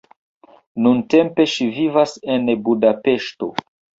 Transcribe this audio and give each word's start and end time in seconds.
Nuntempe 0.85 1.45
ŝi 1.51 1.67
vivas 1.75 2.15
en 2.37 2.49
Budapeŝto. 2.69 3.53